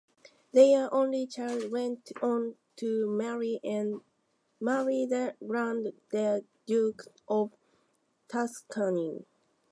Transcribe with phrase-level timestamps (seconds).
[0.51, 5.93] Their only child went on to marry the Grand
[6.65, 7.51] Duke of
[8.27, 9.27] Tuscany.